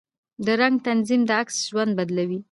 د 0.45 0.47
رنګ 0.59 0.75
تنظیم 0.87 1.21
د 1.29 1.31
عکس 1.41 1.55
ژوند 1.69 1.91
بدلوي. 1.99 2.39